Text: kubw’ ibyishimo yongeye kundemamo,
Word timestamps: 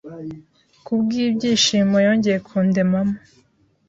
kubw’ 0.85 1.07
ibyishimo 1.27 1.97
yongeye 2.05 2.37
kundemamo, 2.47 3.17